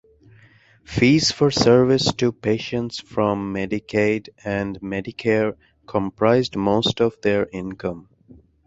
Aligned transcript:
Fees 0.83 1.29
for 1.29 1.51
service 1.51 2.11
to 2.13 2.31
patients 2.31 2.99
from 2.99 3.53
Medicaid 3.53 4.29
and 4.43 4.79
Medicare 4.81 5.55
comprised 5.85 6.55
"most 6.55 6.99
of" 7.01 7.21
their 7.21 7.45
income. 7.53 8.09